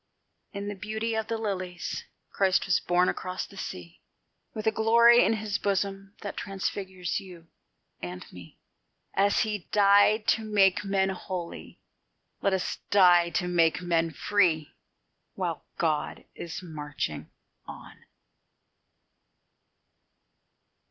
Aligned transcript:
In 0.51 0.67
the 0.67 0.73
beauty 0.73 1.13
of 1.13 1.27
the 1.27 1.37
lilies 1.37 2.05
Christ 2.31 2.65
was 2.65 2.79
born 2.79 3.07
across 3.07 3.45
the 3.45 3.55
sea, 3.55 4.01
With 4.51 4.65
a 4.65 4.71
glory 4.71 5.23
in 5.23 5.33
his 5.33 5.59
bosom 5.59 6.15
that 6.23 6.35
transfigures 6.35 7.19
you 7.19 7.49
and 8.01 8.25
me: 8.33 8.57
As 9.13 9.41
He 9.41 9.67
died 9.71 10.25
to 10.29 10.43
make 10.43 10.83
men 10.83 11.09
holy, 11.09 11.79
let 12.41 12.51
us 12.51 12.77
die 12.89 13.29
to 13.29 13.47
make 13.47 13.83
men 13.83 14.09
free, 14.09 14.73
While 15.35 15.65
God 15.77 16.23
is 16.33 16.63
marching 16.63 17.29
on. 17.67 18.05